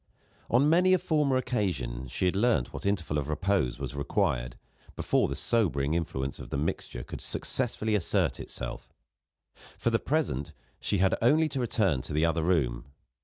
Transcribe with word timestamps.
On 0.49 0.67
many 0.67 0.95
a 0.95 0.97
former 0.97 1.37
occasion 1.37 2.07
she 2.07 2.25
had 2.25 2.35
learnt 2.35 2.73
what 2.73 2.87
interval 2.87 3.19
of 3.19 3.29
repose 3.29 3.77
was 3.77 3.93
required, 3.95 4.57
before 4.95 5.27
the 5.27 5.35
sobering 5.35 5.93
influence 5.93 6.39
of 6.39 6.49
the 6.49 6.57
mixture 6.57 7.03
could 7.03 7.21
successfully 7.21 7.93
assert 7.93 8.39
itself. 8.39 8.89
For 9.77 9.91
the 9.91 9.99
present, 9.99 10.53
she 10.79 10.97
had 10.97 11.13
only 11.21 11.47
to 11.49 11.59
return 11.59 12.01
to 12.01 12.13
the 12.13 12.25
other 12.25 12.41
room. 12.41 12.85